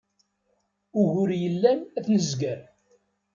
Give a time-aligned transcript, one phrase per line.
[0.99, 2.59] Ugur yellan ad t-nezger.